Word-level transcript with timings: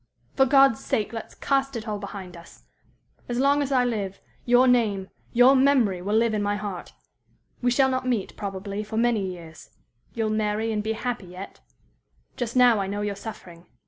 For 0.35 0.47
God's 0.47 0.83
sake, 0.83 1.13
let's 1.13 1.35
cast 1.35 1.75
it 1.75 1.87
all 1.87 1.99
behind 1.99 2.35
us! 2.35 2.63
As 3.29 3.37
long 3.39 3.61
as 3.61 3.71
I 3.71 3.85
live, 3.85 4.19
your 4.45 4.67
name, 4.67 5.09
your 5.31 5.55
memory 5.55 6.01
will 6.01 6.15
live 6.15 6.33
in 6.33 6.41
my 6.41 6.55
heart. 6.55 6.93
We 7.61 7.69
shall 7.69 7.87
not 7.91 8.07
meet, 8.07 8.35
probably, 8.35 8.83
for 8.83 8.97
many 8.97 9.23
years. 9.23 9.69
You'll 10.15 10.31
marry 10.31 10.71
and 10.71 10.81
be 10.81 10.93
happy 10.93 11.27
yet. 11.27 11.59
Just 12.35 12.55
now 12.55 12.79
I 12.79 12.87
know 12.87 13.01
you're 13.01 13.13
suffering. 13.15 13.67